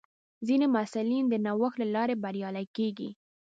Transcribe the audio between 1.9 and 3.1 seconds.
لارې بریالي کېږي.